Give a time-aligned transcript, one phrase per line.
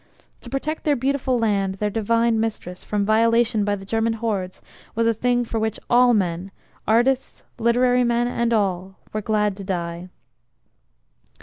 [0.39, 4.59] To protect their beautiful land, their divine mistress, from violation by the German hordes
[4.95, 6.49] was a thing for which all men
[6.87, 10.09] artists, literary men and all were glad to die.